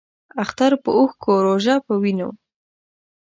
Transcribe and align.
اختر 0.43 0.71
پۀ 0.83 0.89
اوښکو، 0.97 1.31
روژۀ 1.45 1.75
پۀ 1.85 1.93
وینو 2.01 2.29